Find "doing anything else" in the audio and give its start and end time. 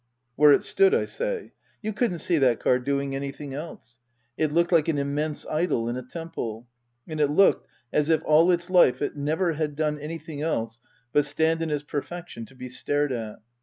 2.79-3.99